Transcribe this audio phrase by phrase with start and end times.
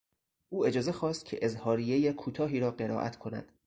[0.49, 3.51] او اجازه خواست که اظهاریهی کوتاهی را قرائت کند.